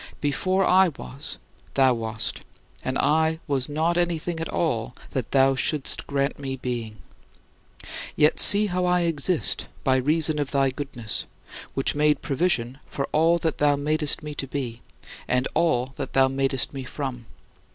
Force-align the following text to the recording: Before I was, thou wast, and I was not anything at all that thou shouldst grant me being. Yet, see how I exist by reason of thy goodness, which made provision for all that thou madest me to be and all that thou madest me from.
Before 0.19 0.65
I 0.65 0.87
was, 0.87 1.37
thou 1.75 1.93
wast, 1.93 2.41
and 2.83 2.97
I 2.97 3.39
was 3.45 3.69
not 3.69 3.99
anything 3.99 4.39
at 4.39 4.49
all 4.49 4.95
that 5.11 5.29
thou 5.29 5.53
shouldst 5.53 6.07
grant 6.07 6.39
me 6.39 6.55
being. 6.55 6.97
Yet, 8.15 8.39
see 8.39 8.65
how 8.65 8.85
I 8.85 9.01
exist 9.01 9.67
by 9.83 9.97
reason 9.97 10.39
of 10.39 10.49
thy 10.49 10.71
goodness, 10.71 11.27
which 11.75 11.93
made 11.93 12.23
provision 12.23 12.79
for 12.87 13.07
all 13.11 13.37
that 13.45 13.59
thou 13.59 13.75
madest 13.75 14.23
me 14.23 14.33
to 14.33 14.47
be 14.47 14.81
and 15.27 15.47
all 15.53 15.93
that 15.97 16.13
thou 16.13 16.27
madest 16.27 16.73
me 16.73 16.83
from. 16.83 17.27